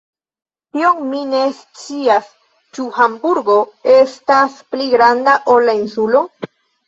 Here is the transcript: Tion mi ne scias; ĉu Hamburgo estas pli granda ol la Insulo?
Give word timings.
Tion 0.77 1.01
mi 1.09 1.19
ne 1.33 1.41
scias; 1.57 2.31
ĉu 2.77 2.87
Hamburgo 2.97 3.57
estas 3.97 4.57
pli 4.73 4.89
granda 4.97 5.35
ol 5.57 5.69
la 5.71 5.77
Insulo? 5.81 6.23